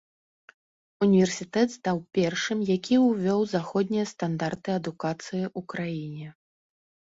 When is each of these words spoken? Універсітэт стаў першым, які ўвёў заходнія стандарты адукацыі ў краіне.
Універсітэт 1.05 1.69
стаў 1.79 1.97
першым, 2.19 2.59
які 2.77 2.95
ўвёў 3.09 3.45
заходнія 3.53 4.09
стандарты 4.15 4.69
адукацыі 4.79 5.43
ў 5.57 5.67
краіне. 5.77 6.27